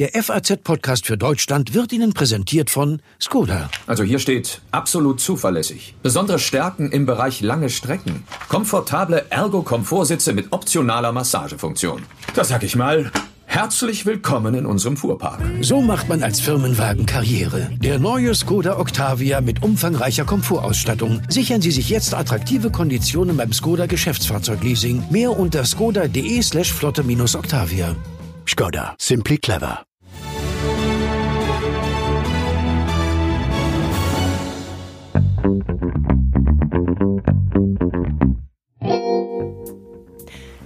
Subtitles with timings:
[0.00, 3.68] Der FAZ-Podcast für Deutschland wird Ihnen präsentiert von Skoda.
[3.86, 5.94] Also hier steht absolut zuverlässig.
[6.02, 8.24] Besondere Stärken im Bereich lange Strecken.
[8.48, 12.00] Komfortable Ergo-Komfortsitze mit optionaler Massagefunktion.
[12.34, 13.12] Da sag ich mal,
[13.44, 15.42] Herzlich willkommen in unserem Fuhrpark.
[15.60, 17.68] So macht man als Firmenwagen Karriere.
[17.82, 21.20] Der neue Skoda Octavia mit umfangreicher Komfortausstattung.
[21.28, 25.02] Sichern Sie sich jetzt attraktive Konditionen beim Skoda Geschäftsfahrzeugleasing.
[25.10, 27.96] Mehr unter skoda.de slash flotte-octavia.
[28.46, 28.94] Skoda.
[28.98, 29.89] Simply clever.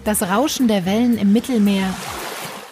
[0.05, 1.95] Das Rauschen der Wellen im Mittelmeer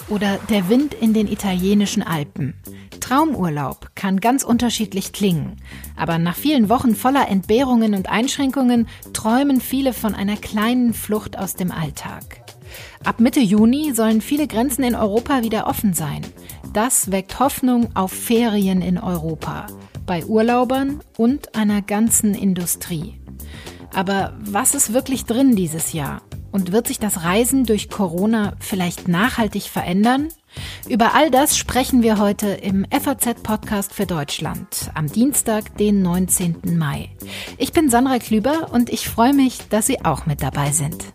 [0.09, 2.55] oder der Wind in den italienischen Alpen.
[3.01, 5.57] Traumurlaub kann ganz unterschiedlich klingen,
[5.97, 11.55] aber nach vielen Wochen voller Entbehrungen und Einschränkungen träumen viele von einer kleinen Flucht aus
[11.55, 12.43] dem Alltag.
[13.05, 16.23] Ab Mitte Juni sollen viele Grenzen in Europa wieder offen sein.
[16.73, 19.67] Das weckt Hoffnung auf Ferien in Europa,
[20.07, 23.21] bei Urlaubern und einer ganzen Industrie.
[23.95, 26.23] Aber was ist wirklich drin dieses Jahr?
[26.51, 30.29] Und wird sich das Reisen durch Corona vielleicht nachhaltig verändern?
[30.89, 36.77] Über all das sprechen wir heute im FAZ-Podcast für Deutschland am Dienstag, den 19.
[36.77, 37.09] Mai.
[37.57, 41.15] Ich bin Sandra Klüber und ich freue mich, dass Sie auch mit dabei sind.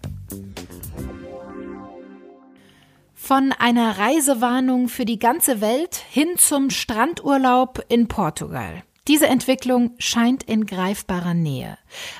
[3.27, 8.83] Von einer Reisewarnung für die ganze Welt hin zum Strandurlaub in Portugal.
[9.09, 11.77] Diese Entwicklung scheint in greifbarer Nähe.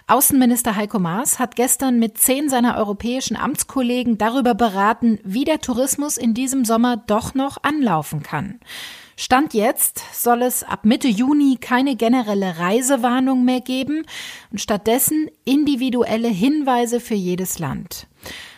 [0.08, 6.18] Außenminister Heiko Maas hat gestern mit zehn seiner europäischen Amtskollegen darüber beraten, wie der Tourismus
[6.18, 8.60] in diesem Sommer doch noch anlaufen kann.
[9.16, 14.04] Stand jetzt soll es ab Mitte Juni keine generelle Reisewarnung mehr geben
[14.52, 18.08] und stattdessen individuelle Hinweise für jedes Land.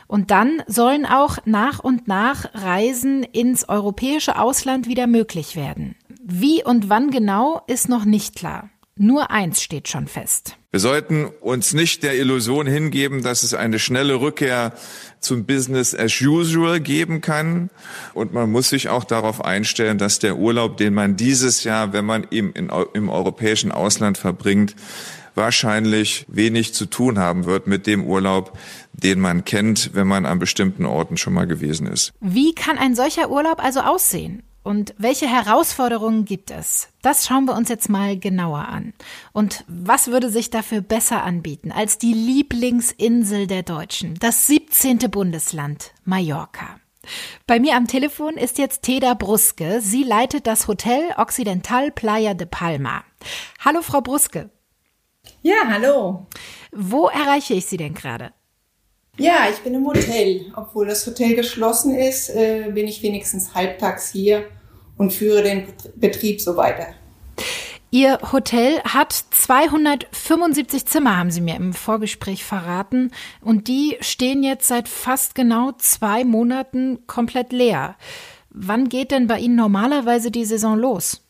[0.10, 5.96] Und dann sollen auch nach und nach Reisen ins europäische Ausland wieder möglich werden.
[6.24, 8.72] Wie und wann genau ist noch nicht klar.
[8.96, 10.58] Nur eins steht schon fest.
[10.72, 14.74] Wir sollten uns nicht der Illusion hingeben, dass es eine schnelle Rückkehr
[15.20, 17.70] zum Business as usual geben kann.
[18.16, 22.06] Und man muss sich auch darauf einstellen, dass der Urlaub, den man dieses Jahr, wenn
[22.06, 24.76] man in, im europäischen Ausland verbringt,
[25.40, 28.56] wahrscheinlich wenig zu tun haben wird mit dem Urlaub,
[28.94, 32.12] den man kennt, wenn man an bestimmten Orten schon mal gewesen ist.
[32.20, 34.44] Wie kann ein solcher Urlaub also aussehen?
[34.62, 36.90] Und welche Herausforderungen gibt es?
[37.02, 38.94] Das schauen wir uns jetzt mal genauer an.
[39.32, 45.00] Und was würde sich dafür besser anbieten als die Lieblingsinsel der Deutschen, das 17.
[45.10, 46.80] Bundesland Mallorca?
[47.48, 49.80] Bei mir am Telefon ist jetzt Teda Bruske.
[49.82, 53.04] Sie leitet das Hotel Occidental Playa de Palma.
[53.64, 54.50] Hallo, Frau Bruske.
[55.42, 56.28] Ja, hallo.
[56.72, 58.34] Wo erreiche ich Sie denn gerade?
[59.18, 60.52] Ja, ich bin im Hotel.
[60.56, 64.46] Obwohl das Hotel geschlossen ist, äh, bin ich wenigstens halbtags hier
[64.98, 66.88] und führe den Betrieb so weiter.
[67.92, 73.12] Ihr Hotel hat 275 Zimmer, haben Sie mir im Vorgespräch verraten.
[73.42, 77.96] Und die stehen jetzt seit fast genau zwei Monaten komplett leer.
[78.50, 81.22] Wann geht denn bei Ihnen normalerweise die Saison los?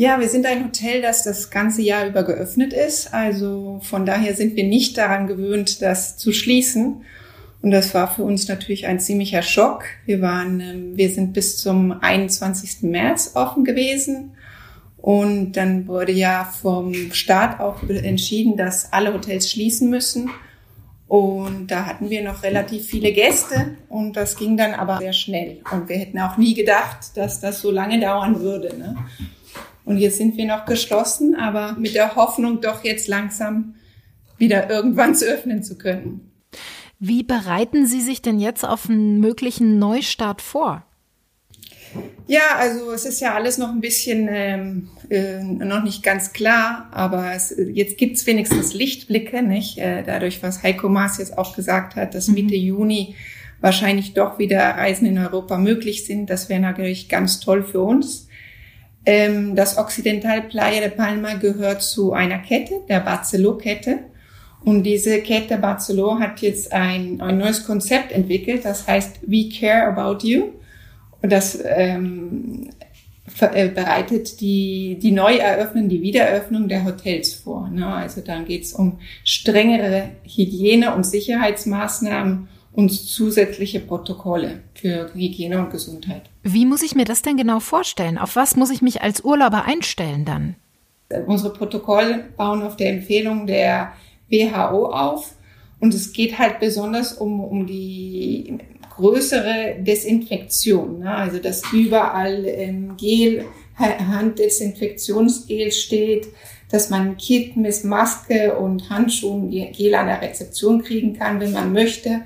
[0.00, 3.12] Ja, wir sind ein Hotel, das das ganze Jahr über geöffnet ist.
[3.12, 7.02] Also von daher sind wir nicht daran gewöhnt, das zu schließen.
[7.60, 9.84] Und das war für uns natürlich ein ziemlicher Schock.
[10.06, 12.90] Wir waren, ähm, wir sind bis zum 21.
[12.90, 14.32] März offen gewesen.
[14.96, 20.30] Und dann wurde ja vom Staat auch entschieden, dass alle Hotels schließen müssen.
[21.08, 25.60] Und da hatten wir noch relativ viele Gäste und das ging dann aber sehr schnell.
[25.70, 28.74] Und wir hätten auch nie gedacht, dass das so lange dauern würde.
[28.78, 28.96] Ne?
[29.84, 33.74] Und jetzt sind wir noch geschlossen, aber mit der Hoffnung, doch jetzt langsam
[34.38, 36.30] wieder irgendwann zu öffnen zu können.
[36.98, 40.84] Wie bereiten Sie sich denn jetzt auf einen möglichen Neustart vor?
[42.26, 46.88] Ja, also es ist ja alles noch ein bisschen ähm, äh, noch nicht ganz klar,
[46.92, 49.78] aber es, jetzt gibt's wenigstens Lichtblicke, nicht?
[49.78, 53.16] Äh, dadurch, was Heiko Maas jetzt auch gesagt hat, dass Mitte Juni
[53.60, 56.30] wahrscheinlich doch wieder Reisen in Europa möglich sind.
[56.30, 58.28] Das wäre natürlich ganz toll für uns.
[59.06, 64.00] Ähm, das Occidental Playa de Palma gehört zu einer Kette, der Barceló-Kette.
[64.62, 69.86] Und diese Kette Barceló hat jetzt ein, ein neues Konzept entwickelt, das heißt We Care
[69.86, 70.50] About You.
[71.22, 72.68] Und das ähm,
[73.40, 77.70] äh, bereitet die, die Neueröffnung, die Wiedereröffnung der Hotels vor.
[77.70, 77.86] Ne?
[77.86, 86.22] Also dann geht's um strengere Hygiene- und Sicherheitsmaßnahmen und zusätzliche Protokolle für Hygiene und Gesundheit.
[86.42, 88.18] Wie muss ich mir das denn genau vorstellen?
[88.18, 90.56] Auf was muss ich mich als Urlauber einstellen dann?
[91.26, 93.92] Unsere Protokolle bauen auf der Empfehlung der
[94.30, 95.34] WHO auf
[95.80, 98.58] und es geht halt besonders um, um die
[98.94, 101.00] größere Desinfektion.
[101.00, 101.12] Ne?
[101.12, 103.46] Also dass überall ähm, Gel,
[103.76, 106.28] Handdesinfektionsgel steht,
[106.70, 111.72] dass man Kit mit Maske und Handschuhen Gel an der Rezeption kriegen kann, wenn man
[111.72, 112.20] möchte.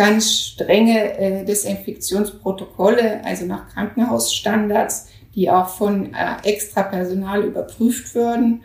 [0.00, 8.62] Ganz strenge äh, Desinfektionsprotokolle, also nach Krankenhausstandards, die auch von äh, extra Personal überprüft würden.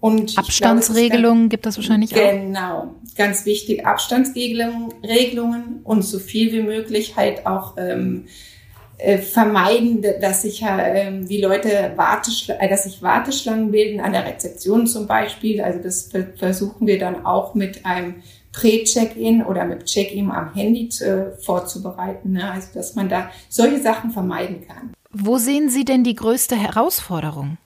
[0.00, 2.18] Und Abstandsregelungen gibt es wahrscheinlich auch.
[2.18, 3.86] Genau, ganz wichtig.
[3.86, 8.26] Abstandsregelungen und so viel wie möglich halt auch ähm,
[8.98, 14.26] äh, vermeiden, dass sich äh, die Leute Warteschlangen, äh, dass sich Warteschlangen bilden an der
[14.26, 15.60] Rezeption zum Beispiel.
[15.60, 18.22] Also das versuchen wir dann auch mit einem
[18.56, 22.32] Prä-Check-in oder mit Check-in am Handy zu, vorzubereiten.
[22.32, 22.50] Ne?
[22.50, 24.94] Also dass man da solche Sachen vermeiden kann.
[25.12, 27.58] Wo sehen Sie denn die größte Herausforderung?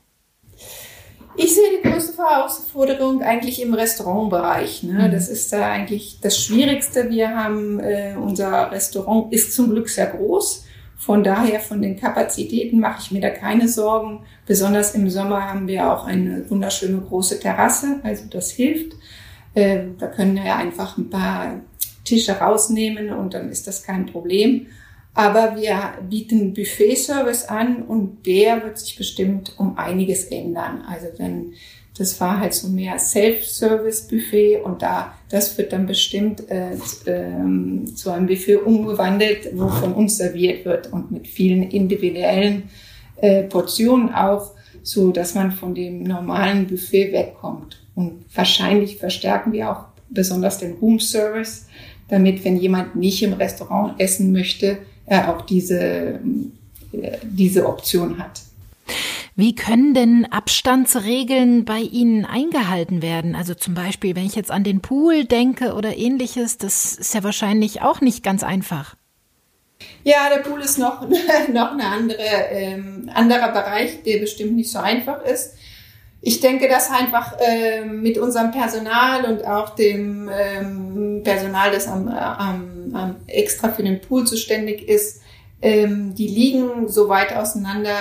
[1.37, 4.83] Ich sehe die größte Herausforderung eigentlich im Restaurantbereich.
[4.83, 5.09] Ne?
[5.09, 5.13] Mhm.
[5.13, 7.09] Das ist da eigentlich das Schwierigste.
[7.09, 10.65] Wir haben, äh, unser Restaurant ist zum Glück sehr groß.
[10.99, 14.25] Von daher, von den Kapazitäten mache ich mir da keine Sorgen.
[14.45, 18.97] Besonders im Sommer haben wir auch eine wunderschöne große Terrasse, also das hilft.
[19.55, 21.61] Äh, da können wir einfach ein paar
[22.05, 24.67] Tische rausnehmen und dann ist das kein Problem.
[25.15, 30.83] Aber wir bieten Buffet-Service an und der wird sich bestimmt um einiges ändern.
[30.89, 31.53] Also dann,
[31.99, 38.11] das war halt so mehr Self-Service-Buffet und da, das wird dann bestimmt äh, äh, zu
[38.11, 42.71] einem Buffet umgewandelt, wo von uns serviert wird und mit vielen individuellen
[43.17, 44.53] äh, Portionen auch,
[44.83, 47.83] so dass man von dem normalen Buffet wegkommt.
[48.01, 51.67] Und wahrscheinlich verstärken wir auch besonders den Room Service,
[52.09, 56.19] damit, wenn jemand nicht im Restaurant essen möchte, er auch diese,
[57.23, 58.41] diese Option hat.
[59.37, 63.35] Wie können denn Abstandsregeln bei Ihnen eingehalten werden?
[63.35, 67.23] Also zum Beispiel, wenn ich jetzt an den Pool denke oder ähnliches, das ist ja
[67.23, 68.97] wahrscheinlich auch nicht ganz einfach.
[70.05, 71.07] Ja, der Pool ist noch,
[71.53, 75.53] noch ein andere, ähm, anderer Bereich, der bestimmt nicht so einfach ist.
[76.23, 82.09] Ich denke, dass einfach äh, mit unserem Personal und auch dem ähm, Personal, das am,
[82.09, 85.23] am, am extra für den Pool zuständig ist,
[85.63, 87.97] ähm, die Liegen so weit auseinander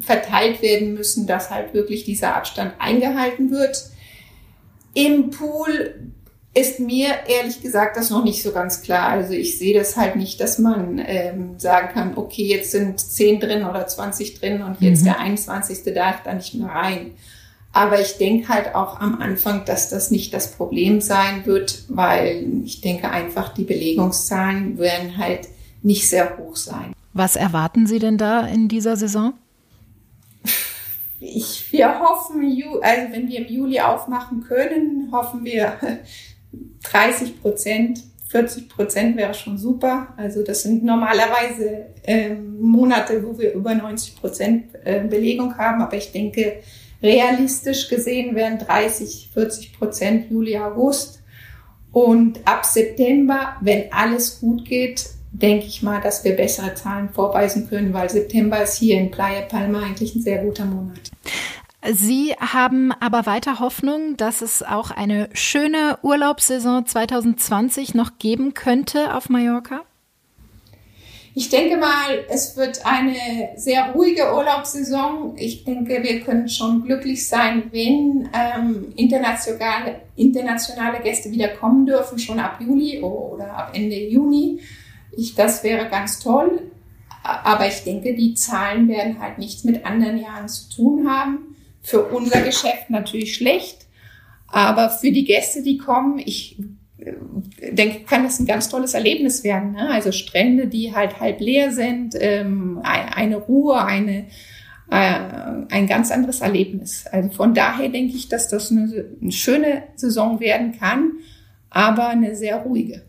[0.00, 3.90] verteilt werden müssen, dass halt wirklich dieser Abstand eingehalten wird.
[4.94, 6.12] Im Pool
[6.58, 9.08] ist mir ehrlich gesagt das noch nicht so ganz klar.
[9.08, 13.40] Also ich sehe das halt nicht, dass man ähm, sagen kann, okay, jetzt sind 10
[13.40, 15.06] drin oder 20 drin und jetzt mhm.
[15.06, 15.94] der 21.
[15.94, 17.12] darf da nicht mehr rein.
[17.72, 22.46] Aber ich denke halt auch am Anfang, dass das nicht das Problem sein wird, weil
[22.64, 25.48] ich denke einfach, die Belegungszahlen werden halt
[25.82, 26.92] nicht sehr hoch sein.
[27.12, 29.34] Was erwarten Sie denn da in dieser Saison?
[31.20, 32.40] Ich, wir hoffen,
[32.80, 35.74] also wenn wir im Juli aufmachen können, hoffen wir
[36.82, 40.08] 30 Prozent, 40 Prozent wäre schon super.
[40.16, 45.80] Also das sind normalerweise äh, Monate, wo wir über 90 Prozent äh, Belegung haben.
[45.80, 46.60] Aber ich denke,
[47.02, 51.22] realistisch gesehen wären 30, 40 Prozent Juli, August.
[51.90, 57.68] Und ab September, wenn alles gut geht, denke ich mal, dass wir bessere Zahlen vorweisen
[57.68, 61.10] können, weil September ist hier in Playa Palma eigentlich ein sehr guter Monat.
[61.90, 69.14] Sie haben aber weiter Hoffnung, dass es auch eine schöne Urlaubssaison 2020 noch geben könnte
[69.14, 69.80] auf Mallorca?
[71.34, 75.34] Ich denke mal, es wird eine sehr ruhige Urlaubssaison.
[75.38, 82.18] Ich denke, wir können schon glücklich sein, wenn ähm, internationale, internationale Gäste wieder kommen dürfen,
[82.18, 84.60] schon ab Juli oder ab Ende Juni.
[85.16, 86.70] Ich, das wäre ganz toll.
[87.22, 91.47] Aber ich denke, die Zahlen werden halt nichts mit anderen Jahren zu tun haben
[91.82, 93.86] für unser Geschäft natürlich schlecht,
[94.48, 96.58] aber für die Gäste, die kommen, ich
[96.98, 97.12] äh,
[97.72, 99.72] denke, kann das ein ganz tolles Erlebnis werden.
[99.72, 99.90] Ne?
[99.90, 104.26] Also Strände, die halt halb leer sind, ähm, eine Ruhe, eine,
[104.90, 105.20] äh,
[105.70, 107.06] ein ganz anderes Erlebnis.
[107.06, 111.12] Also von daher denke ich, dass das eine, eine schöne Saison werden kann,
[111.70, 113.02] aber eine sehr ruhige.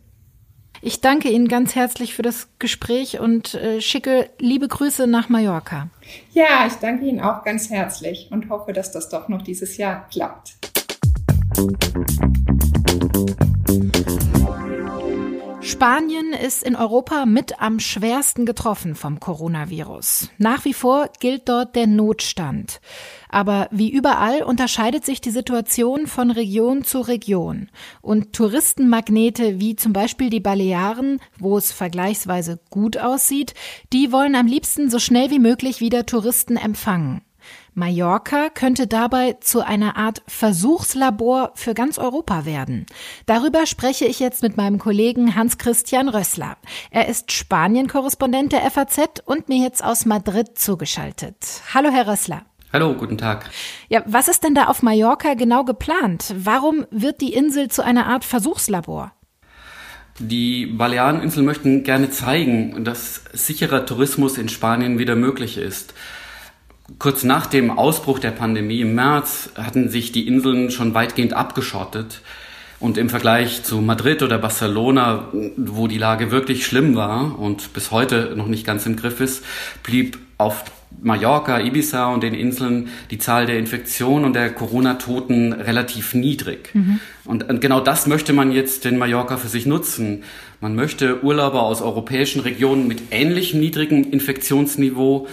[0.81, 5.89] Ich danke Ihnen ganz herzlich für das Gespräch und äh, schicke liebe Grüße nach Mallorca.
[6.31, 10.07] Ja, ich danke Ihnen auch ganz herzlich und hoffe, dass das doch noch dieses Jahr
[10.09, 10.55] klappt.
[15.61, 20.29] Spanien ist in Europa mit am schwersten getroffen vom Coronavirus.
[20.37, 22.79] Nach wie vor gilt dort der Notstand.
[23.27, 27.69] Aber wie überall unterscheidet sich die Situation von Region zu Region.
[28.01, 33.53] Und Touristenmagnete wie zum Beispiel die Balearen, wo es vergleichsweise gut aussieht,
[33.91, 37.21] die wollen am liebsten so schnell wie möglich wieder Touristen empfangen.
[37.73, 42.85] Mallorca könnte dabei zu einer Art Versuchslabor für ganz Europa werden.
[43.25, 46.57] Darüber spreche ich jetzt mit meinem Kollegen Hans-Christian Rössler.
[46.91, 51.35] Er ist Spanien-Korrespondent der FAZ und mir jetzt aus Madrid zugeschaltet.
[51.73, 52.43] Hallo, Herr Rössler.
[52.71, 53.49] Hallo, guten Tag.
[53.87, 56.35] Ja, was ist denn da auf Mallorca genau geplant?
[56.37, 59.11] Warum wird die Insel zu einer Art Versuchslabor?
[60.19, 65.93] Die Baleareninseln möchten gerne zeigen, dass sicherer Tourismus in Spanien wieder möglich ist.
[66.97, 72.21] Kurz nach dem Ausbruch der Pandemie im März hatten sich die Inseln schon weitgehend abgeschottet.
[72.79, 75.27] Und im Vergleich zu Madrid oder Barcelona,
[75.57, 79.43] wo die Lage wirklich schlimm war und bis heute noch nicht ganz im Griff ist,
[79.83, 80.63] blieb auf
[81.01, 86.71] Mallorca, Ibiza und den Inseln die Zahl der Infektionen und der Corona-Toten relativ niedrig.
[86.73, 86.99] Mhm.
[87.25, 90.23] Und, genau das möchte man jetzt in Mallorca für sich nutzen.
[90.61, 95.27] Man möchte Urlauber aus europäischen Regionen mit ähnlichem niedrigem Infektionsniveau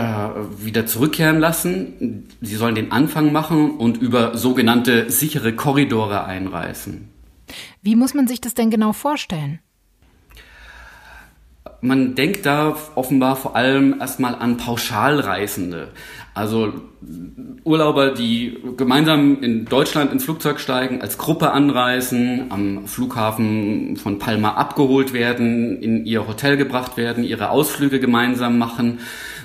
[0.00, 2.26] äh, wieder zurückkehren lassen.
[2.40, 7.08] Sie sollen den Anfang machen und über sogenannte sichere Korridore einreisen.
[7.82, 9.60] Wie muss man sich das denn genau vorstellen?
[11.82, 15.88] Man denkt da offenbar vor allem erstmal an Pauschalreisende.
[16.34, 16.72] Also
[17.64, 24.54] Urlauber, die gemeinsam in Deutschland ins Flugzeug steigen, als Gruppe anreisen, am Flughafen von Palma
[24.54, 29.00] abgeholt werden, in ihr Hotel gebracht werden, ihre Ausflüge gemeinsam machen.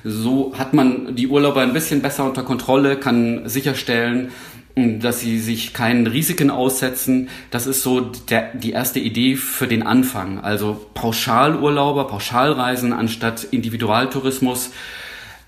[0.08, 4.30] So hat man die Urlauber ein bisschen besser unter Kontrolle, kann sicherstellen,
[4.76, 7.30] dass sie sich keinen Risiken aussetzen.
[7.50, 10.42] Das ist so der, die erste Idee für den Anfang.
[10.42, 14.70] Also Pauschalurlauber, Pauschalreisen anstatt Individualtourismus.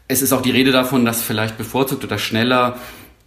[0.08, 2.78] Es ist auch die Rede davon, dass vielleicht bevorzugt oder schneller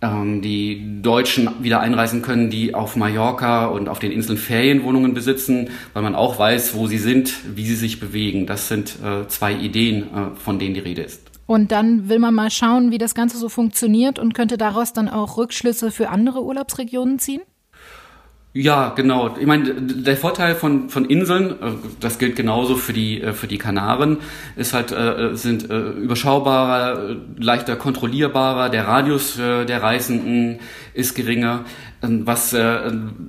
[0.03, 5.69] ähm, die Deutschen wieder einreisen können, die auf Mallorca und auf den Inseln Ferienwohnungen besitzen,
[5.93, 8.47] weil man auch weiß, wo sie sind, wie sie sich bewegen.
[8.47, 11.31] Das sind äh, zwei Ideen, äh, von denen die Rede ist.
[11.47, 15.09] Und dann will man mal schauen, wie das Ganze so funktioniert und könnte daraus dann
[15.09, 17.43] auch Rückschlüsse für andere Urlaubsregionen ziehen?
[18.53, 19.37] Ja, genau.
[19.39, 23.47] Ich meine, der Vorteil von, von Inseln, äh, das gilt genauso für die, äh, für
[23.47, 24.19] die Kanaren,
[24.57, 30.59] ist halt, äh, sind überschaubarer, leichter kontrollierbarer, der Radius der Reisenden
[30.95, 31.65] ist geringer,
[32.03, 32.55] ähm, was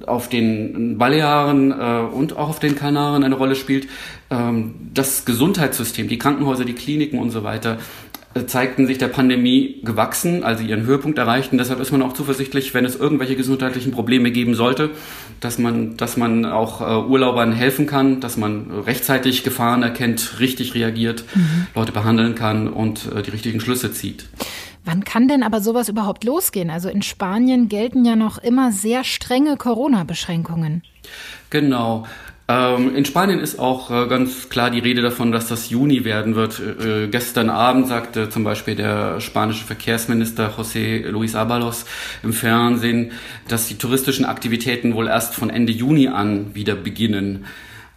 [0.07, 3.87] auf den Balearen und auch auf den Kanaren eine Rolle spielt.
[4.31, 7.77] Ähm, das Gesundheitssystem, die Krankenhäuser, die Kliniken und so weiter
[8.47, 11.57] zeigten sich der Pandemie gewachsen, also ihren Höhepunkt erreichten.
[11.57, 14.91] Deshalb ist man auch zuversichtlich, wenn es irgendwelche gesundheitlichen Probleme geben sollte,
[15.39, 20.75] dass man, dass man auch äh, Urlaubern helfen kann, dass man rechtzeitig Gefahren erkennt, richtig
[20.75, 21.67] reagiert, mhm.
[21.75, 24.25] Leute behandeln kann und äh, die richtigen Schlüsse zieht.
[24.83, 26.69] Wann kann denn aber sowas überhaupt losgehen?
[26.69, 30.81] Also in Spanien gelten ja noch immer sehr strenge Corona-Beschränkungen.
[31.51, 32.05] Genau.
[32.51, 36.35] Ähm, in Spanien ist auch äh, ganz klar die Rede davon, dass das Juni werden
[36.35, 36.59] wird.
[36.59, 41.85] Äh, gestern Abend sagte zum Beispiel der spanische Verkehrsminister José Luis Abalos
[42.23, 43.11] im Fernsehen,
[43.47, 47.45] dass die touristischen Aktivitäten wohl erst von Ende Juni an wieder beginnen.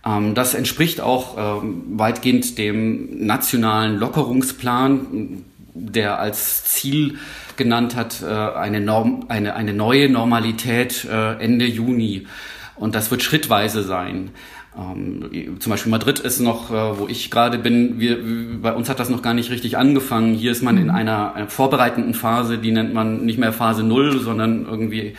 [0.06, 5.42] Ähm, das entspricht auch ähm, weitgehend dem nationalen Lockerungsplan,
[5.74, 7.18] der als Ziel
[7.56, 12.26] genannt hat, äh, eine, Norm, eine, eine neue Normalität äh, Ende Juni.
[12.76, 14.30] Und das wird schrittweise sein.
[14.76, 18.18] Ähm, zum Beispiel Madrid ist noch, äh, wo ich gerade bin, wir,
[18.60, 20.34] bei uns hat das noch gar nicht richtig angefangen.
[20.34, 20.94] Hier ist man in mhm.
[20.94, 25.14] einer, einer vorbereitenden Phase, die nennt man nicht mehr Phase 0, sondern irgendwie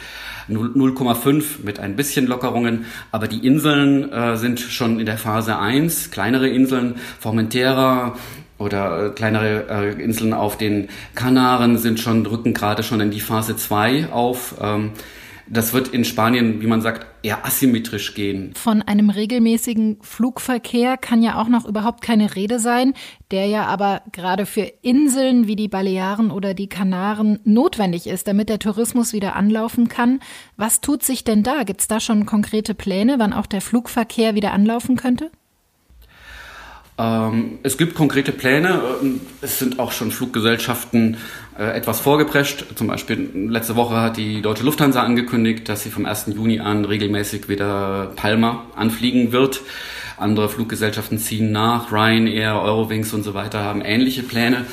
[0.50, 2.86] 0,5 mit ein bisschen Lockerungen.
[3.12, 8.16] Aber die Inseln äh, sind schon in der Phase 1, kleinere Inseln, Formentera,
[8.58, 13.20] oder äh, kleinere äh, Inseln auf den Kanaren sind schon, rücken gerade schon in die
[13.20, 14.56] Phase 2 auf.
[14.62, 14.92] Ähm,
[15.48, 18.54] das wird in Spanien, wie man sagt, eher asymmetrisch gehen.
[18.56, 22.94] Von einem regelmäßigen Flugverkehr kann ja auch noch überhaupt keine Rede sein,
[23.32, 28.50] der ja aber gerade für Inseln wie die Balearen oder die Kanaren notwendig ist, damit
[28.50, 30.20] der Tourismus wieder anlaufen kann.
[30.58, 31.64] Was tut sich denn da?
[31.64, 35.32] Gibt es da schon konkrete Pläne, wann auch der Flugverkehr wieder anlaufen könnte?
[36.98, 38.82] Ähm, es gibt konkrete Pläne.
[39.42, 41.18] Es sind auch schon Fluggesellschaften
[41.58, 42.66] äh, etwas vorgeprescht.
[42.76, 46.28] Zum Beispiel letzte Woche hat die Deutsche Lufthansa angekündigt, dass sie vom 1.
[46.28, 49.62] Juni an regelmäßig wieder Palma anfliegen wird.
[50.18, 51.92] Andere Fluggesellschaften ziehen nach.
[51.92, 54.66] Ryanair, Eurowings und so weiter haben ähnliche Pläne.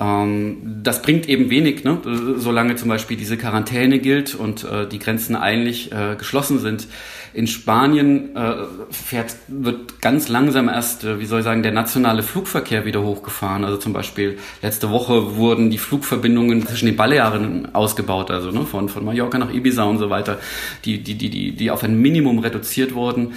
[0.00, 1.98] Ähm, das bringt eben wenig, ne?
[2.36, 6.86] solange zum Beispiel diese Quarantäne gilt und äh, die Grenzen eigentlich äh, geschlossen sind.
[7.36, 12.22] In Spanien äh, fährt, wird ganz langsam erst, äh, wie soll ich sagen, der nationale
[12.22, 13.62] Flugverkehr wieder hochgefahren.
[13.62, 18.88] Also zum Beispiel letzte Woche wurden die Flugverbindungen zwischen den Balearen ausgebaut, also ne, von,
[18.88, 20.38] von Mallorca nach Ibiza und so weiter,
[20.86, 23.34] die, die, die, die, die auf ein Minimum reduziert wurden.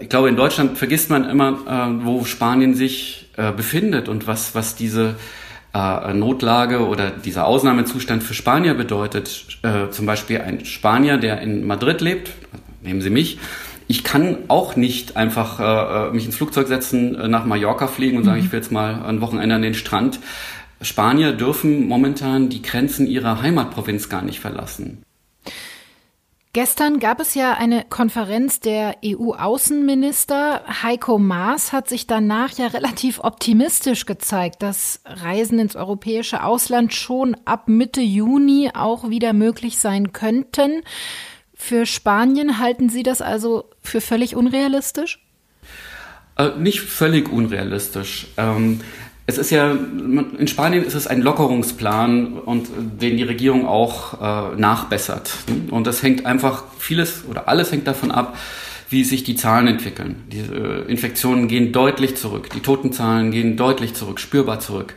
[0.00, 4.54] Ich glaube, in Deutschland vergisst man immer, äh, wo Spanien sich äh, befindet und was,
[4.54, 5.14] was diese
[5.72, 11.66] äh, Notlage oder dieser Ausnahmezustand für Spanier bedeutet, äh, zum Beispiel ein Spanier, der in
[11.66, 12.32] Madrid lebt,
[12.82, 13.38] nehmen Sie mich,
[13.88, 18.24] ich kann auch nicht einfach äh, mich ins Flugzeug setzen, äh, nach Mallorca fliegen und
[18.24, 18.46] sagen, mhm.
[18.46, 20.20] ich will jetzt mal ein Wochenende an den Strand.
[20.80, 25.02] Spanier dürfen momentan die Grenzen ihrer Heimatprovinz gar nicht verlassen.
[26.54, 30.62] Gestern gab es ja eine Konferenz der EU-Außenminister.
[30.82, 37.36] Heiko Maas hat sich danach ja relativ optimistisch gezeigt, dass Reisen ins europäische Ausland schon
[37.44, 40.82] ab Mitte Juni auch wieder möglich sein könnten.
[41.60, 45.20] Für Spanien halten Sie das also für völlig unrealistisch?
[46.38, 48.28] Äh, nicht völlig unrealistisch.
[48.38, 48.80] Ähm,
[49.26, 52.68] es ist ja, in Spanien ist es ein Lockerungsplan und
[53.02, 55.30] den die Regierung auch äh, nachbessert.
[55.70, 58.38] Und das hängt einfach vieles oder alles hängt davon ab,
[58.88, 60.22] wie sich die Zahlen entwickeln.
[60.32, 64.94] Die äh, Infektionen gehen deutlich zurück, die Totenzahlen gehen deutlich zurück, spürbar zurück.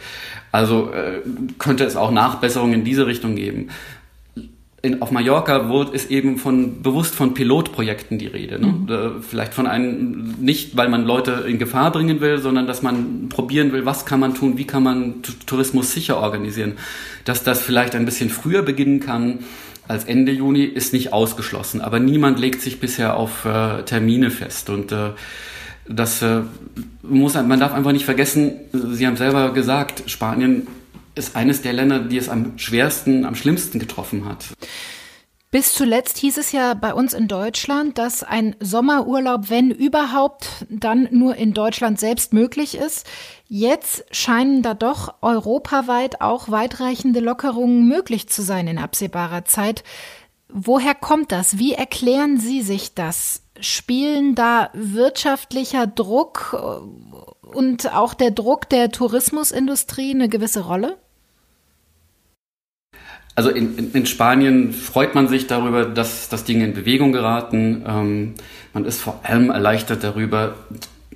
[0.53, 1.21] Also äh,
[1.57, 3.69] könnte es auch Nachbesserungen in diese Richtung geben
[4.83, 8.59] in, auf Mallorca wurde, ist eben von, bewusst von Pilotprojekten die Rede.
[8.59, 8.67] Ne?
[8.67, 9.21] Mhm.
[9.21, 13.73] Vielleicht von einem, nicht weil man Leute in Gefahr bringen will, sondern dass man probieren
[13.73, 16.73] will, was kann man tun, wie kann man Tourismus sicher organisieren.
[17.25, 19.39] Dass das vielleicht ein bisschen früher beginnen kann
[19.87, 21.81] als Ende Juni, ist nicht ausgeschlossen.
[21.81, 24.71] Aber niemand legt sich bisher auf äh, Termine fest.
[24.71, 25.11] Und äh,
[25.87, 26.41] das äh,
[27.03, 30.65] muss, man darf einfach nicht vergessen, Sie haben selber gesagt, Spanien
[31.15, 34.45] ist eines der Länder, die es am schwersten, am schlimmsten getroffen hat.
[35.51, 41.09] Bis zuletzt hieß es ja bei uns in Deutschland, dass ein Sommerurlaub, wenn überhaupt, dann
[41.11, 43.05] nur in Deutschland selbst möglich ist.
[43.49, 49.83] Jetzt scheinen da doch europaweit auch weitreichende Lockerungen möglich zu sein in absehbarer Zeit.
[50.47, 51.57] Woher kommt das?
[51.57, 53.43] Wie erklären Sie sich das?
[53.59, 56.55] Spielen da wirtschaftlicher Druck
[57.55, 60.97] und auch der Druck der Tourismusindustrie eine gewisse Rolle?
[63.35, 67.83] Also in, in, Spanien freut man sich darüber, dass, dass Dinge in Bewegung geraten.
[67.87, 68.33] Ähm,
[68.73, 70.55] man ist vor allem erleichtert darüber,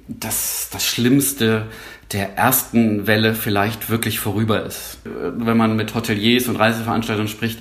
[0.07, 1.67] dass das Schlimmste
[2.13, 4.99] der ersten Welle vielleicht wirklich vorüber ist.
[5.03, 7.59] Wenn man mit Hoteliers und Reiseveranstaltern spricht,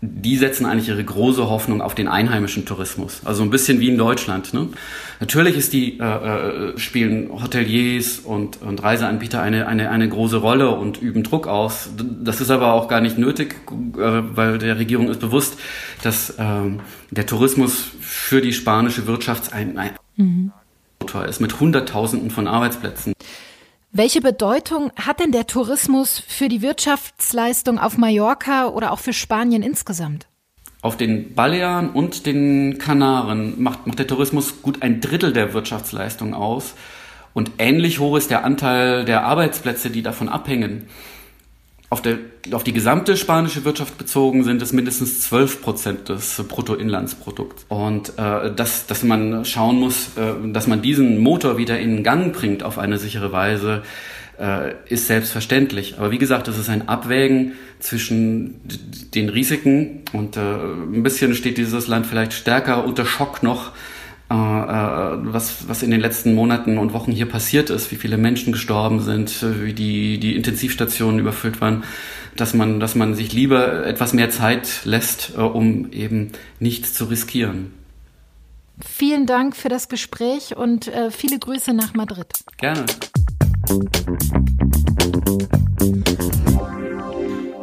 [0.00, 3.20] die setzen eigentlich ihre große Hoffnung auf den einheimischen Tourismus.
[3.24, 4.52] Also ein bisschen wie in Deutschland.
[4.52, 4.68] Ne?
[5.22, 10.70] Natürlich ist die, äh, äh, spielen Hoteliers und, und Reiseanbieter eine, eine, eine große Rolle
[10.70, 11.90] und üben Druck aus.
[11.96, 15.60] Das ist aber auch gar nicht nötig, äh, weil der Regierung ist bewusst,
[16.02, 16.42] dass äh,
[17.12, 20.50] der Tourismus für die spanische Wirtschaft ein, ein mhm.
[21.28, 23.12] ist mit Hunderttausenden von Arbeitsplätzen.
[23.92, 29.62] Welche Bedeutung hat denn der Tourismus für die Wirtschaftsleistung auf Mallorca oder auch für Spanien
[29.62, 30.26] insgesamt?
[30.82, 36.34] Auf den Balearen und den Kanaren macht, macht der Tourismus gut ein Drittel der Wirtschaftsleistung
[36.34, 36.74] aus.
[37.32, 40.88] Und ähnlich hoch ist der Anteil der Arbeitsplätze, die davon abhängen
[41.92, 42.16] auf, der,
[42.52, 47.66] auf die gesamte spanische Wirtschaft bezogen sind es mindestens 12 Prozent des Bruttoinlandsprodukts.
[47.68, 52.32] Und äh, dass, dass man schauen muss, äh, dass man diesen Motor wieder in Gang
[52.32, 53.82] bringt auf eine sichere Weise,
[54.40, 55.96] äh, ist selbstverständlich.
[55.98, 58.60] Aber wie gesagt, es ist ein Abwägen zwischen
[59.14, 63.72] den Risiken und äh, ein bisschen steht dieses Land vielleicht stärker unter Schock noch
[64.30, 68.16] äh, äh, was, was in den letzten Monaten und Wochen hier passiert ist, wie viele
[68.16, 71.84] Menschen gestorben sind, wie die, die Intensivstationen überfüllt waren,
[72.36, 77.06] dass man, dass man sich lieber etwas mehr Zeit lässt, äh, um eben nichts zu
[77.06, 77.74] riskieren.
[78.80, 82.28] Vielen Dank für das Gespräch und äh, viele Grüße nach Madrid.
[82.56, 82.86] Gerne.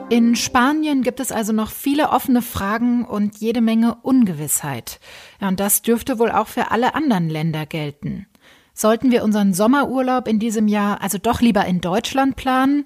[0.09, 4.99] In Spanien gibt es also noch viele offene Fragen und jede Menge Ungewissheit.
[5.39, 8.25] Ja, und das dürfte wohl auch für alle anderen Länder gelten.
[8.73, 12.85] Sollten wir unseren Sommerurlaub in diesem Jahr also doch lieber in Deutschland planen?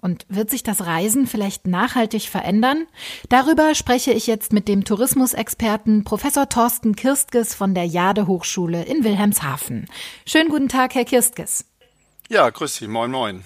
[0.00, 2.86] Und wird sich das Reisen vielleicht nachhaltig verändern?
[3.28, 9.04] Darüber spreche ich jetzt mit dem Tourismusexperten Professor Thorsten Kirstges von der Jade Hochschule in
[9.04, 9.86] Wilhelmshaven.
[10.26, 11.66] Schönen guten Tag, Herr Kirstges.
[12.30, 12.88] Ja, grüß Sie.
[12.88, 13.44] Moin, moin.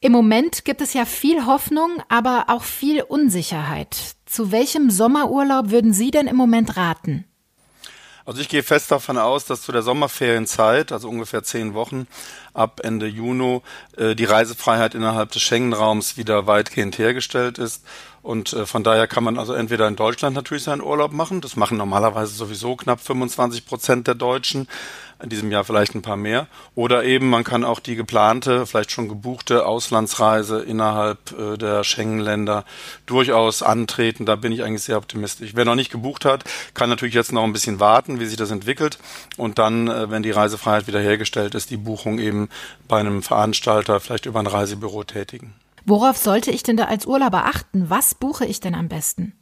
[0.00, 3.96] Im Moment gibt es ja viel Hoffnung, aber auch viel Unsicherheit.
[4.26, 7.24] Zu welchem Sommerurlaub würden Sie denn im Moment raten?
[8.26, 12.08] Also ich gehe fest davon aus, dass zu der Sommerferienzeit, also ungefähr zehn Wochen
[12.54, 13.62] ab Ende Juni,
[13.96, 17.84] äh, die Reisefreiheit innerhalb des Schengen-Raums wieder weitgehend hergestellt ist.
[18.22, 21.40] Und äh, von daher kann man also entweder in Deutschland natürlich seinen Urlaub machen.
[21.40, 24.66] Das machen normalerweise sowieso knapp 25 Prozent der Deutschen
[25.22, 26.46] in diesem Jahr vielleicht ein paar mehr.
[26.74, 32.64] Oder eben man kann auch die geplante, vielleicht schon gebuchte Auslandsreise innerhalb äh, der Schengen-Länder
[33.06, 34.26] durchaus antreten.
[34.26, 35.52] Da bin ich eigentlich sehr optimistisch.
[35.54, 38.50] Wer noch nicht gebucht hat, kann natürlich jetzt noch ein bisschen warten, wie sich das
[38.50, 38.98] entwickelt.
[39.36, 42.48] Und dann, äh, wenn die Reisefreiheit wiederhergestellt ist, die Buchung eben
[42.88, 45.54] bei einem Veranstalter, vielleicht über ein Reisebüro tätigen.
[45.84, 47.88] Worauf sollte ich denn da als Urlauber achten?
[47.88, 49.34] Was buche ich denn am besten?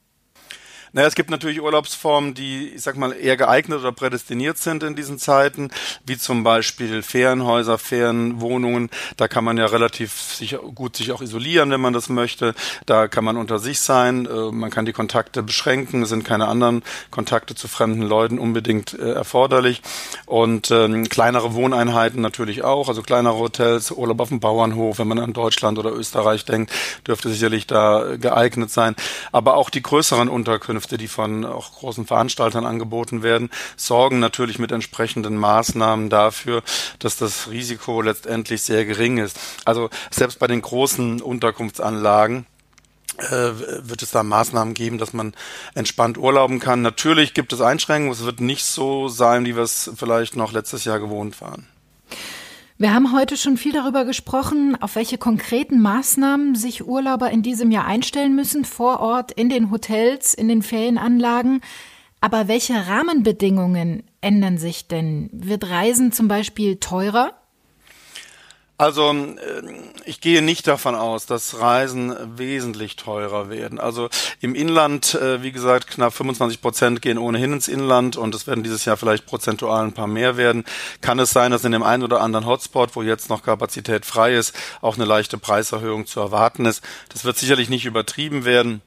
[0.94, 4.94] Naja, es gibt natürlich Urlaubsformen, die, ich sag mal, eher geeignet oder prädestiniert sind in
[4.94, 5.72] diesen Zeiten,
[6.06, 8.90] wie zum Beispiel Ferienhäuser, Ferienwohnungen.
[9.16, 12.54] Da kann man ja relativ sich, gut sich auch isolieren, wenn man das möchte.
[12.86, 16.46] Da kann man unter sich sein, äh, man kann die Kontakte beschränken, es sind keine
[16.46, 19.82] anderen Kontakte zu fremden Leuten unbedingt äh, erforderlich.
[20.26, 25.18] Und ähm, kleinere Wohneinheiten natürlich auch, also kleinere Hotels, Urlaub auf dem Bauernhof, wenn man
[25.18, 26.72] an Deutschland oder Österreich denkt,
[27.04, 28.94] dürfte sicherlich da geeignet sein.
[29.32, 34.58] Aber auch die größeren Unterkünfte Unterkünfte, die von auch großen Veranstaltern angeboten werden, sorgen natürlich
[34.58, 36.62] mit entsprechenden Maßnahmen dafür,
[36.98, 39.38] dass das Risiko letztendlich sehr gering ist.
[39.64, 42.46] Also selbst bei den großen Unterkunftsanlagen
[43.18, 45.34] äh, wird es da Maßnahmen geben, dass man
[45.74, 46.82] entspannt urlauben kann.
[46.82, 50.84] Natürlich gibt es Einschränkungen, es wird nicht so sein, wie wir es vielleicht noch letztes
[50.84, 51.66] Jahr gewohnt waren.
[52.84, 57.70] Wir haben heute schon viel darüber gesprochen, auf welche konkreten Maßnahmen sich Urlauber in diesem
[57.70, 61.62] Jahr einstellen müssen, vor Ort, in den Hotels, in den Ferienanlagen.
[62.20, 65.30] Aber welche Rahmenbedingungen ändern sich denn?
[65.32, 67.32] Wird Reisen zum Beispiel teurer?
[68.84, 69.62] Also äh,
[70.04, 73.80] ich gehe nicht davon aus, dass Reisen wesentlich teurer werden.
[73.80, 74.10] Also
[74.42, 78.62] im Inland, äh, wie gesagt, knapp 25 Prozent gehen ohnehin ins Inland und es werden
[78.62, 80.66] dieses Jahr vielleicht prozentual ein paar mehr werden.
[81.00, 84.34] Kann es sein, dass in dem einen oder anderen Hotspot, wo jetzt noch Kapazität frei
[84.34, 86.82] ist, auch eine leichte Preiserhöhung zu erwarten ist.
[87.08, 88.82] Das wird sicherlich nicht übertrieben werden.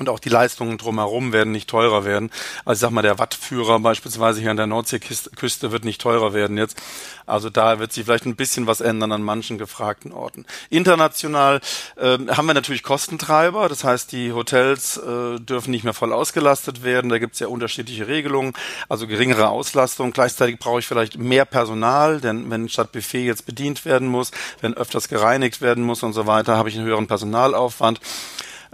[0.00, 2.30] Und auch die Leistungen drumherum werden nicht teurer werden.
[2.64, 6.58] Also ich sag mal, der Wattführer beispielsweise hier an der Nordseeküste wird nicht teurer werden
[6.58, 6.82] jetzt.
[7.26, 10.46] Also da wird sich vielleicht ein bisschen was ändern an manchen gefragten Orten.
[10.68, 11.60] International
[11.96, 13.68] äh, haben wir natürlich Kostentreiber.
[13.68, 17.08] Das heißt, die Hotels äh, dürfen nicht mehr voll ausgelastet werden.
[17.08, 18.52] Da gibt es ja unterschiedliche Regelungen.
[18.88, 20.12] Also geringere Auslastung.
[20.12, 24.74] Gleichzeitig brauche ich vielleicht mehr Personal, denn wenn statt Buffet jetzt bedient werden muss, wenn
[24.74, 28.00] öfters gereinigt werden muss und so weiter, habe ich einen höheren Personalaufwand.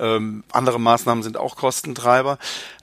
[0.01, 2.39] Ähm, andere Maßnahmen sind auch Kostentreiber.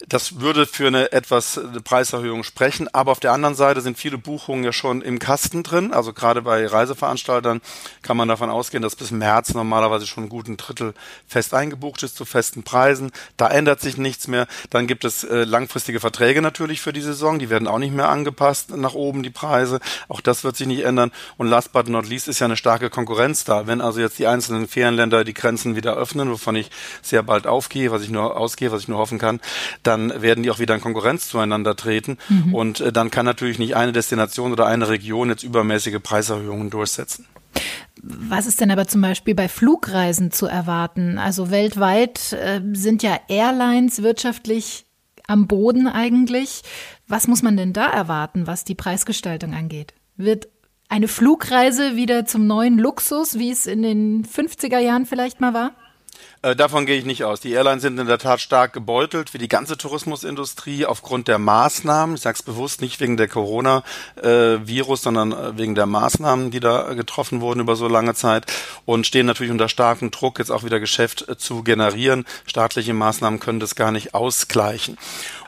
[0.07, 2.87] Das würde für eine etwas eine Preiserhöhung sprechen.
[2.93, 5.93] Aber auf der anderen Seite sind viele Buchungen ja schon im Kasten drin.
[5.93, 7.61] Also gerade bei Reiseveranstaltern
[8.03, 10.93] kann man davon ausgehen, dass bis März normalerweise schon einen guten Drittel
[11.27, 13.11] fest eingebucht ist zu festen Preisen.
[13.37, 14.47] Da ändert sich nichts mehr.
[14.69, 17.39] Dann gibt es äh, langfristige Verträge natürlich für die Saison.
[17.39, 19.79] Die werden auch nicht mehr angepasst nach oben, die Preise.
[20.07, 21.11] Auch das wird sich nicht ändern.
[21.37, 23.67] Und last but not least ist ja eine starke Konkurrenz da.
[23.67, 26.69] Wenn also jetzt die einzelnen Ferienländer die Grenzen wieder öffnen, wovon ich
[27.07, 29.39] sehr bald aufgehe, was ich nur ausgehe, was ich nur hoffen kann,
[29.83, 32.17] dann werden die auch wieder in Konkurrenz zueinander treten.
[32.29, 32.53] Mhm.
[32.53, 37.25] Und äh, dann kann natürlich nicht eine Destination oder eine Region jetzt übermäßige Preiserhöhungen durchsetzen.
[38.01, 41.17] Was ist denn aber zum Beispiel bei Flugreisen zu erwarten?
[41.17, 44.85] Also weltweit äh, sind ja Airlines wirtschaftlich
[45.27, 46.61] am Boden eigentlich.
[47.07, 49.93] Was muss man denn da erwarten, was die Preisgestaltung angeht?
[50.15, 50.47] Wird
[50.89, 55.71] eine Flugreise wieder zum neuen Luxus, wie es in den 50er Jahren vielleicht mal war?
[56.41, 57.39] Äh, davon gehe ich nicht aus.
[57.39, 62.15] Die Airlines sind in der Tat stark gebeutelt, wie die ganze Tourismusindustrie, aufgrund der Maßnahmen.
[62.15, 66.93] Ich sage es bewusst nicht wegen der Corona-Virus, sondern äh, wegen der Maßnahmen, die da
[66.93, 68.45] getroffen wurden über so lange Zeit
[68.85, 72.25] und stehen natürlich unter starkem Druck, jetzt auch wieder Geschäft äh, zu generieren.
[72.45, 74.97] Staatliche Maßnahmen können das gar nicht ausgleichen.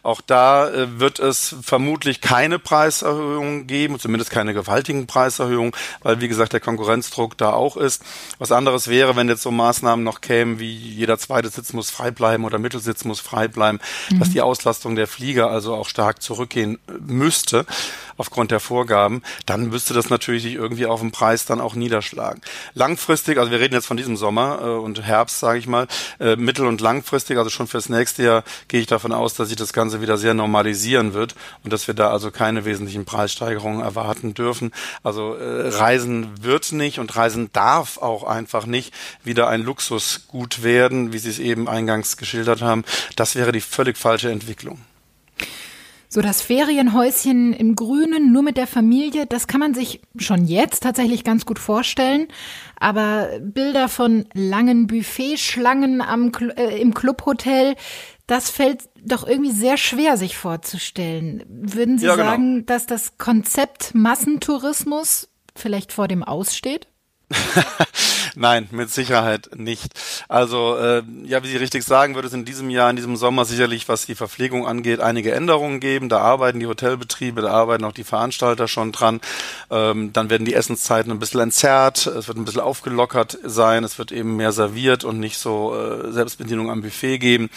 [0.04, 6.28] Auch da äh, wird es vermutlich keine Preiserhöhungen geben, zumindest keine gewaltigen Preiserhöhungen, weil wie
[6.28, 8.04] gesagt der Konkurrenzdruck da auch ist.
[8.38, 12.12] Was anderes wäre, wenn jetzt so Maßnahmen noch kämen, wie jeder zweite Sitz muss frei
[12.12, 14.20] bleiben oder Mittelsitz muss frei bleiben, mhm.
[14.20, 17.66] dass die Auslastung der Flieger also auch stark zurückgehen müsste
[18.20, 22.42] aufgrund der Vorgaben, dann müsste das natürlich sich irgendwie auf den Preis dann auch niederschlagen.
[22.74, 25.88] Langfristig, also wir reden jetzt von diesem Sommer äh, und Herbst, sage ich mal,
[26.20, 29.58] äh, mittel- und langfristig, also schon fürs nächste Jahr, gehe ich davon aus, dass sich
[29.58, 34.34] das Ganze wieder sehr normalisieren wird und dass wir da also keine wesentlichen Preissteigerungen erwarten
[34.34, 34.72] dürfen.
[35.04, 41.14] Also äh, Reisen wird nicht und Reisen darf auch einfach nicht wieder ein Luxusgut werden,
[41.14, 42.84] wie Sie es eben eingangs geschildert haben.
[43.16, 44.80] Das wäre die völlig falsche Entwicklung.
[46.12, 50.82] So das Ferienhäuschen im Grünen, nur mit der Familie, das kann man sich schon jetzt
[50.82, 52.28] tatsächlich ganz gut vorstellen.
[52.80, 57.76] Aber Bilder von langen Buffetschlangen am, äh, im Clubhotel,
[58.30, 61.44] das fällt doch irgendwie sehr schwer sich vorzustellen.
[61.48, 62.30] Würden Sie ja, genau.
[62.30, 66.88] sagen, dass das Konzept Massentourismus vielleicht vor dem Aussteht?
[68.36, 69.94] Nein, mit Sicherheit nicht.
[70.28, 73.46] Also äh, ja, wie Sie richtig sagen, wird es in diesem Jahr, in diesem Sommer
[73.46, 76.10] sicherlich, was die Verpflegung angeht, einige Änderungen geben.
[76.10, 79.22] Da arbeiten die Hotelbetriebe, da arbeiten auch die Veranstalter schon dran.
[79.72, 83.98] Ähm, dann werden die Essenszeiten ein bisschen entzerrt, es wird ein bisschen aufgelockert sein, es
[83.98, 87.50] wird eben mehr serviert und nicht so äh, Selbstbedienung am Buffet geben.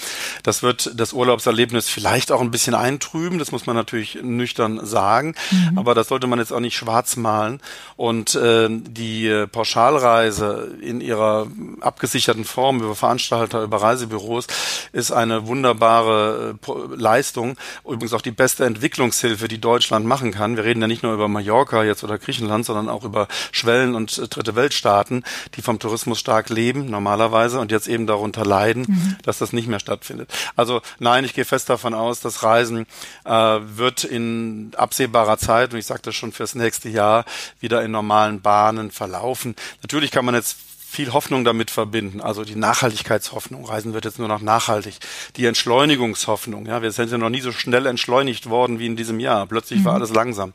[0.42, 5.34] Das wird das Urlaubserlebnis vielleicht auch ein bisschen eintrüben, das muss man natürlich nüchtern sagen,
[5.50, 5.78] mhm.
[5.78, 7.60] aber das sollte man jetzt auch nicht schwarz malen.
[7.96, 11.46] Und äh, die äh, Pauschalreise in ihrer
[11.80, 14.46] abgesicherten Form über Veranstalter, über Reisebüros
[14.92, 17.56] ist eine wunderbare äh, Leistung.
[17.84, 20.56] Übrigens auch die beste Entwicklungshilfe, die Deutschland machen kann.
[20.56, 24.18] Wir reden ja nicht nur über Mallorca jetzt oder Griechenland, sondern auch über Schwellen- und
[24.18, 29.16] äh, Dritte Weltstaaten, die vom Tourismus stark leben, normalerweise, und jetzt eben darunter leiden, mhm.
[29.24, 30.30] dass das nicht mehr stattfindet.
[30.56, 32.86] Also nein, ich gehe fest davon aus, dass Reisen
[33.24, 37.24] äh, wird in absehbarer Zeit, und ich sagte schon fürs nächste Jahr,
[37.60, 39.54] wieder in normalen Bahnen verlaufen.
[39.82, 40.51] Natürlich kann man jetzt
[40.92, 42.20] viel Hoffnung damit verbinden.
[42.20, 43.64] Also die Nachhaltigkeitshoffnung.
[43.64, 44.98] Reisen wird jetzt nur noch nachhaltig.
[45.36, 46.66] Die Entschleunigungshoffnung.
[46.66, 49.46] Ja, wir sind ja noch nie so schnell entschleunigt worden wie in diesem Jahr.
[49.46, 49.84] Plötzlich mhm.
[49.86, 50.52] war alles langsam.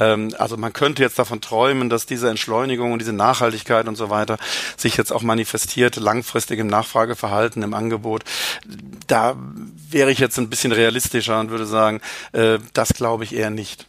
[0.00, 4.10] Ähm, also man könnte jetzt davon träumen, dass diese Entschleunigung und diese Nachhaltigkeit und so
[4.10, 4.38] weiter
[4.76, 8.24] sich jetzt auch manifestiert, langfristig im Nachfrageverhalten, im Angebot.
[9.06, 9.36] Da
[9.88, 12.00] wäre ich jetzt ein bisschen realistischer und würde sagen,
[12.32, 13.86] äh, das glaube ich eher nicht.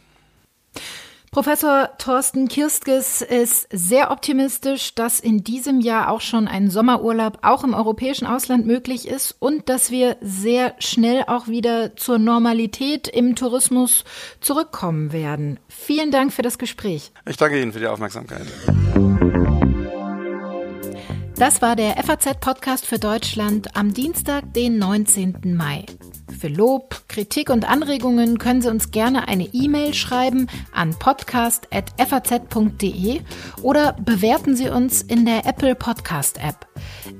[1.32, 7.64] Professor Thorsten Kirstges ist sehr optimistisch, dass in diesem Jahr auch schon ein Sommerurlaub auch
[7.64, 13.34] im europäischen Ausland möglich ist und dass wir sehr schnell auch wieder zur Normalität im
[13.34, 14.04] Tourismus
[14.42, 15.58] zurückkommen werden.
[15.70, 17.12] Vielen Dank für das Gespräch.
[17.24, 18.46] Ich danke Ihnen für die Aufmerksamkeit.
[21.36, 25.54] Das war der FAZ-Podcast für Deutschland am Dienstag, den 19.
[25.56, 25.86] Mai.
[26.38, 33.20] Für Lob, Kritik und Anregungen können Sie uns gerne eine E-Mail schreiben an podcast.faz.de
[33.62, 36.66] oder bewerten Sie uns in der Apple Podcast App.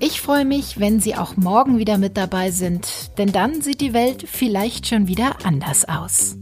[0.00, 3.92] Ich freue mich, wenn Sie auch morgen wieder mit dabei sind, denn dann sieht die
[3.92, 6.36] Welt vielleicht schon wieder anders aus.